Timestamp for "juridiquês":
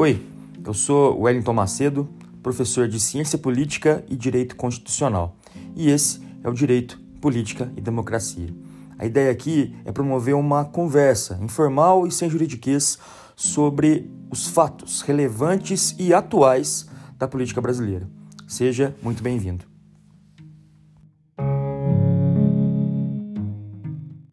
12.30-12.96